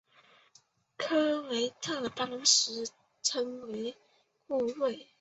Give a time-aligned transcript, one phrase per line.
[0.97, 2.87] 科威特当时
[3.21, 3.95] 称为
[4.47, 5.07] 库锐。